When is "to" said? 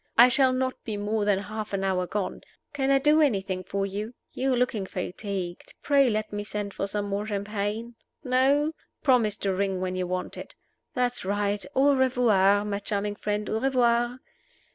9.45-9.53